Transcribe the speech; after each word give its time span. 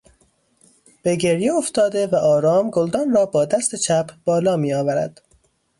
به 1.03 1.15
گریه 1.15 1.53
افتاده 1.53 2.07
و 2.07 2.15
آرام 2.15 2.69
گلدان 2.69 3.11
را 3.11 3.25
با 3.25 3.45
دست 3.45 3.75
چپ 3.75 4.11
بالا 4.25 4.57
میآورد 4.57 5.21